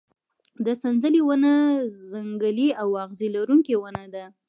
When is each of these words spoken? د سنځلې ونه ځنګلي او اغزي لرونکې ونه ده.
د 0.65 0.67
سنځلې 0.81 1.21
ونه 1.25 1.53
ځنګلي 2.11 2.69
او 2.81 2.87
اغزي 3.03 3.27
لرونکې 3.35 3.75
ونه 3.77 4.05
ده. 4.13 4.25